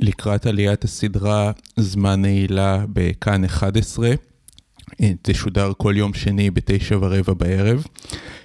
[0.00, 4.10] לקראת עליית הסדרה זמן נעילה בכאן 11.
[5.22, 7.84] תשודר כל יום שני בתשע ורבע בערב.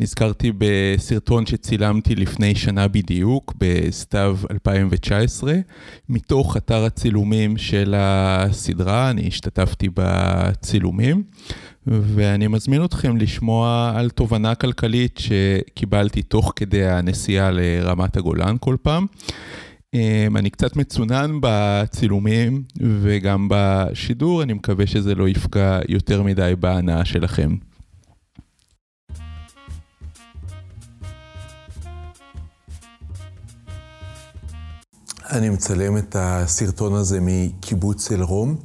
[0.00, 5.54] נזכרתי בסרטון שצילמתי לפני שנה בדיוק, בסתיו 2019,
[6.08, 11.22] מתוך אתר הצילומים של הסדרה, אני השתתפתי בצילומים,
[11.86, 19.06] ואני מזמין אתכם לשמוע על תובנה כלכלית שקיבלתי תוך כדי הנסיעה לרמת הגולן כל פעם.
[19.94, 22.62] אמ, אני קצת מצונן בצילומים
[23.02, 27.56] וגם בשידור, אני מקווה שזה לא יפגע יותר מדי בהנאה שלכם.
[35.30, 38.56] אני מצלם את הסרטון הזה מקיבוץ אל-רום,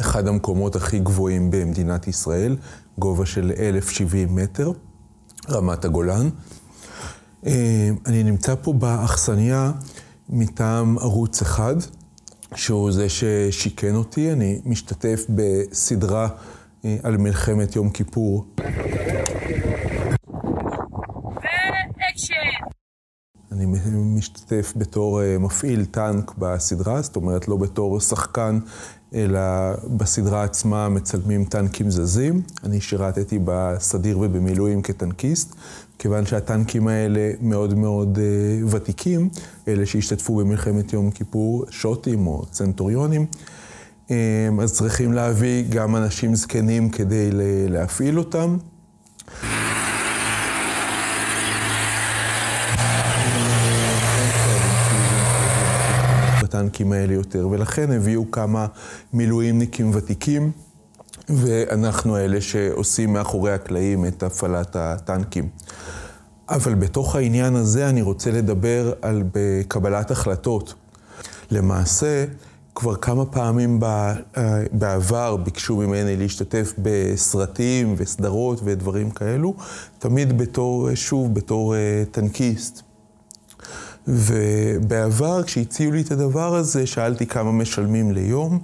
[0.00, 2.56] אחד המקומות הכי גבוהים במדינת ישראל,
[2.98, 4.72] גובה של 1,070 מטר,
[5.50, 6.28] רמת הגולן.
[7.46, 9.72] אמ, אני נמצא פה באכסניה
[10.28, 11.76] מטעם ערוץ אחד,
[12.54, 14.32] שהוא זה ששיכן אותי.
[14.32, 16.28] אני משתתף בסדרה
[16.84, 18.44] אה, על מלחמת יום כיפור.
[23.54, 28.58] אני משתתף בתור אה, מפעיל טנק בסדרה, זאת אומרת לא בתור שחקן,
[29.14, 29.40] אלא
[29.96, 32.42] בסדרה עצמה מצלמים טנקים זזים.
[32.64, 35.54] אני שירתתי בסדיר ובמילואים כטנקיסט,
[35.98, 39.28] כיוון שהטנקים האלה מאוד מאוד uh, ותיקים,
[39.68, 43.26] אלה שהשתתפו במלחמת יום כיפור, שוטים או צנטוריונים,
[44.08, 44.12] um,
[44.62, 47.30] אז צריכים להביא גם אנשים זקנים כדי
[47.68, 48.56] להפעיל אותם.
[56.74, 58.66] הטנקים האלה יותר, ולכן הביאו כמה
[59.12, 60.50] מילואימניקים ותיקים,
[61.28, 65.48] ואנחנו אלה שעושים מאחורי הקלעים את הפעלת הטנקים.
[66.48, 70.74] אבל בתוך העניין הזה אני רוצה לדבר על בקבלת החלטות.
[71.50, 72.24] למעשה,
[72.74, 73.80] כבר כמה פעמים
[74.72, 79.54] בעבר ביקשו ממני להשתתף בסרטים וסדרות ודברים כאלו,
[79.98, 82.93] תמיד בתור, שוב, בתור אה, טנקיסט.
[84.08, 88.58] ובעבר, כשהציעו לי את הדבר הזה, שאלתי כמה משלמים ליום.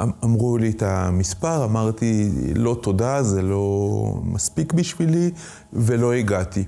[0.00, 5.30] אמ, אמרו לי את המספר, אמרתי, לא תודה, זה לא מספיק בשבילי,
[5.72, 6.64] ולא הגעתי.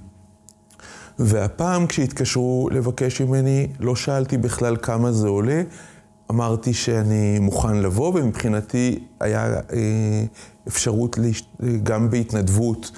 [1.19, 5.63] והפעם כשהתקשרו לבקש ממני, לא שאלתי בכלל כמה זה עולה,
[6.31, 10.25] אמרתי שאני מוכן לבוא, ומבחינתי היה אה,
[10.69, 11.19] אפשרות
[11.83, 12.91] גם בהתנדבות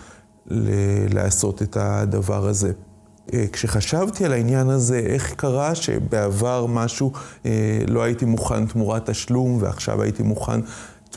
[1.10, 2.72] לעשות את הדבר הזה.
[3.34, 7.12] אה, כשחשבתי על העניין הזה, איך קרה שבעבר משהו,
[7.46, 7.50] אה,
[7.88, 10.60] לא הייתי מוכן תמורת תשלום, ועכשיו הייתי מוכן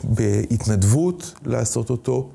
[0.04, 2.28] בהתנדבות לעשות אותו,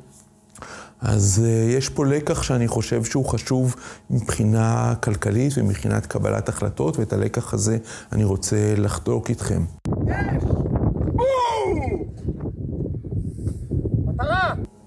[1.02, 3.76] אז uh, יש פה לקח שאני חושב שהוא חשוב
[4.10, 7.78] מבחינה כלכלית ומבחינת קבלת החלטות, ואת הלקח הזה
[8.12, 9.62] אני רוצה לחלוק איתכם.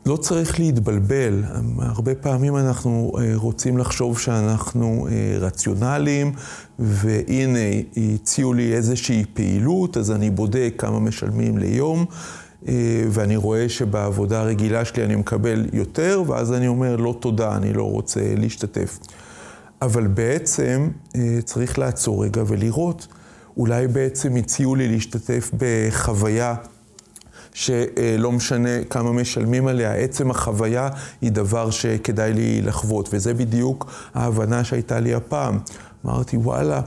[0.06, 1.42] לא צריך להתבלבל,
[1.78, 5.10] הרבה פעמים אנחנו uh, רוצים לחשוב שאנחנו uh,
[5.40, 6.32] רציונליים,
[6.78, 7.58] והנה
[8.14, 12.06] הציעו לי איזושהי פעילות, אז אני בודק כמה משלמים ליום.
[12.68, 17.72] אה, ואני רואה שבעבודה הרגילה שלי אני מקבל יותר, ואז אני אומר, לא תודה, אני
[17.72, 18.98] לא רוצה להשתתף.
[19.82, 23.06] אבל בעצם אה, צריך לעצור רגע ולראות,
[23.56, 26.54] אולי בעצם הציעו לי להשתתף בחוויה
[27.54, 30.88] שלא משנה כמה משלמים עליה, עצם החוויה
[31.20, 35.58] היא דבר שכדאי לי לחוות, וזה בדיוק ההבנה שהייתה לי הפעם.
[36.06, 36.80] אמרתי, וואלה,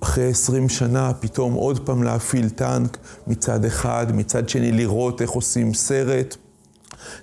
[0.00, 2.96] אחרי עשרים שנה, פתאום עוד פעם להפעיל טנק
[3.26, 6.36] מצד אחד, מצד שני לראות איך עושים סרט.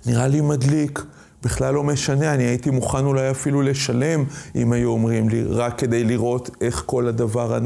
[0.06, 1.06] נראה לי מדליק,
[1.44, 4.24] בכלל לא משנה, אני הייתי מוכן אולי אפילו לשלם,
[4.56, 7.60] אם היו אומרים לי, רק כדי לראות איך כל הדבר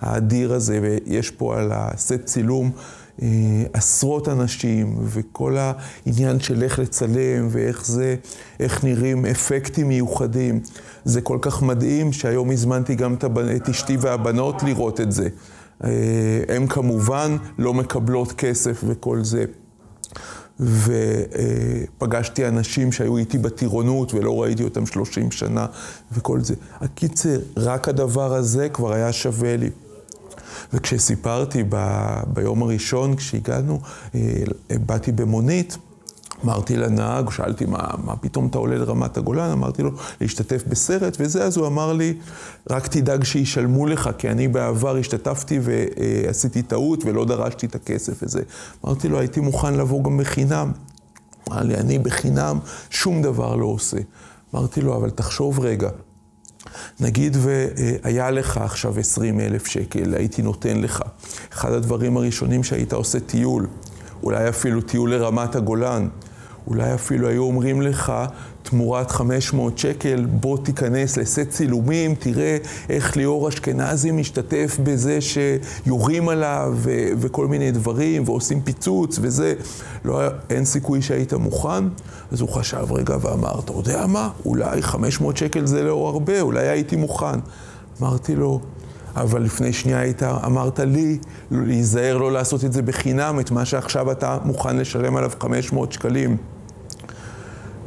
[0.00, 2.70] האדיר הזה, ויש פה על הסט צילום
[3.72, 8.16] עשרות אנשים, וכל העניין של איך לצלם, ואיך זה,
[8.60, 10.60] איך נראים אפקטים מיוחדים.
[11.04, 15.28] זה כל כך מדהים שהיום הזמנתי גם את, אשתי והבנות לראות את זה.
[15.84, 15.90] אה,
[16.48, 19.44] הן כמובן לא מקבלות כסף וכל זה.
[20.60, 25.66] ופגשתי אנשים שהיו איתי בטירונות ולא ראיתי אותם 30 שנה
[26.12, 26.54] וכל זה.
[26.80, 29.70] הקיצר, רק הדבר הזה כבר היה שווה לי.
[30.72, 31.76] וכשסיפרתי ב,
[32.26, 33.80] ביום הראשון, כשהגענו,
[34.14, 34.20] אה,
[34.86, 35.78] באתי במונית,
[36.44, 39.50] אמרתי לנהג, שאלתי, מה, מה פתאום אתה עולה לרמת הגולן?
[39.50, 39.90] אמרתי לו,
[40.20, 42.14] להשתתף בסרט וזה, אז הוא אמר לי,
[42.70, 48.42] רק תדאג שישלמו לך, כי אני בעבר השתתפתי ועשיתי טעות ולא דרשתי את הכסף הזה.
[48.84, 50.72] אמרתי לו, הייתי מוכן לבוא גם בחינם.
[51.48, 52.58] אמר לי, אני בחינם
[52.90, 53.98] שום דבר לא עושה.
[54.54, 55.90] אמרתי לו, אבל תחשוב רגע,
[57.00, 61.02] נגיד והיה לך עכשיו 20 אלף שקל, הייתי נותן לך.
[61.52, 63.66] אחד הדברים הראשונים שהיית עושה טיול,
[64.22, 66.08] אולי אפילו טיול לרמת הגולן,
[66.66, 68.12] אולי אפילו היו אומרים לך,
[68.70, 72.56] תמורת 500 שקל, בוא תיכנס לסט צילומים, תראה
[72.88, 79.54] איך ליאור אשכנזי משתתף בזה שיורים עליו ו- וכל מיני דברים, ועושים פיצוץ וזה.
[80.04, 80.20] לא,
[80.50, 81.84] אין סיכוי שהיית מוכן.
[82.32, 84.30] אז הוא חשב רגע ואמר, אתה יודע מה?
[84.44, 87.38] אולי 500 שקל זה לא הרבה, אולי הייתי מוכן.
[88.00, 88.60] אמרתי לו,
[89.16, 91.18] אבל לפני שנייה היית, אמרת לי
[91.50, 96.36] להיזהר לא לעשות את זה בחינם, את מה שעכשיו אתה מוכן לשלם עליו 500 שקלים.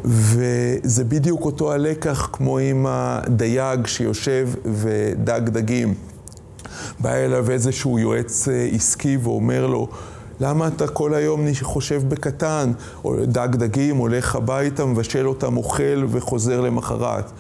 [0.06, 5.94] וזה בדיוק אותו הלקח כמו עם הדייג שיושב ודג דגים.
[7.00, 9.88] בא אליו איזשהו יועץ אה, עסקי ואומר לו,
[10.40, 12.72] למה אתה כל היום חושב בקטן?
[13.24, 17.31] דג דגים, הולך הביתה, מבשל אותם, אוכל וחוזר למחרת.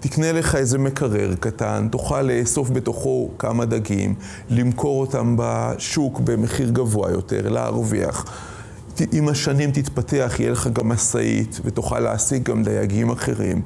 [0.00, 4.14] תקנה לך איזה מקרר קטן, תוכל לאסוף בתוכו כמה דגים,
[4.50, 8.24] למכור אותם בשוק במחיר גבוה יותר, להרוויח.
[9.12, 13.62] עם השנים תתפתח, יהיה לך גם משאית, ותוכל להשיג גם דייגים אחרים.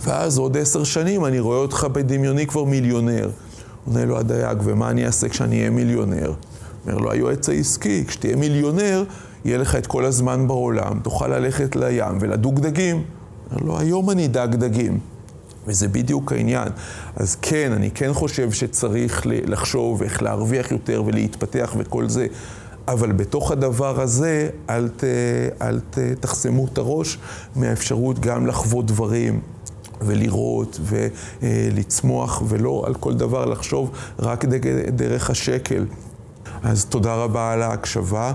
[0.00, 3.30] ואז עוד עשר שנים אני רואה אותך בדמיוני כבר מיליונר.
[3.86, 6.32] עונה לו הדייג, ומה אני אעשה כשאני אהיה מיליונר?
[6.86, 9.04] אומר לו היועץ העסקי, כשתהיה מיליונר,
[9.44, 13.02] יהיה לך את כל הזמן בעולם, תוכל ללכת לים ולדוג דגים.
[13.50, 14.98] אומר לו, היום אני דג דגים.
[15.66, 16.68] וזה בדיוק העניין.
[17.16, 22.26] אז כן, אני כן חושב שצריך לחשוב איך להרוויח יותר ולהתפתח וכל זה,
[22.88, 25.04] אבל בתוך הדבר הזה, אל, ת,
[25.62, 27.18] אל ת, תחסמו את הראש
[27.56, 29.40] מהאפשרות גם לחוות דברים.
[30.00, 34.44] ולראות ולצמוח, ולא על כל דבר לחשוב רק
[34.96, 35.86] דרך השקל.
[36.62, 38.32] אז תודה רבה על ההקשבה.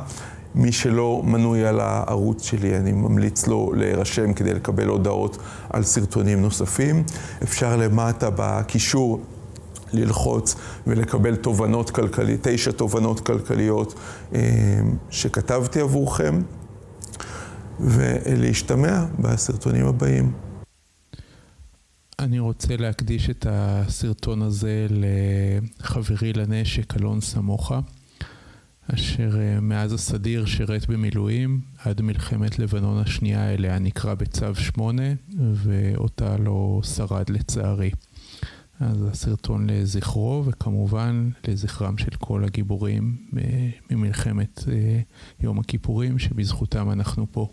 [0.55, 5.37] מי שלא מנוי על הערוץ שלי, אני ממליץ לו להירשם כדי לקבל הודעות
[5.69, 7.03] על סרטונים נוספים.
[7.43, 9.21] אפשר למטה בקישור
[9.93, 10.55] ללחוץ
[10.87, 13.93] ולקבל תובנות כלכליות, תשע תובנות כלכליות
[14.33, 14.39] אה,
[15.09, 16.41] שכתבתי עבורכם,
[17.79, 20.31] ולהשתמע בסרטונים הבאים.
[22.19, 27.79] אני רוצה להקדיש את הסרטון הזה לחברי לנשק, אלון סמוכה.
[28.93, 35.03] אשר אה, מאז הסדיר שירת במילואים עד מלחמת לבנון השנייה אליה נקרא בצו 8
[35.37, 37.91] ואותה לא שרד לצערי.
[38.83, 44.99] אז הסרטון לזכרו וכמובן לזכרם של כל הגיבורים אה, ממלחמת אה,
[45.39, 47.47] יום הכיפורים שבזכותם אנחנו פה.